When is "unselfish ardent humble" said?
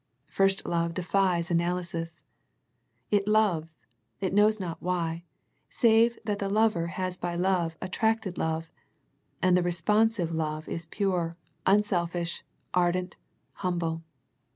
11.67-14.01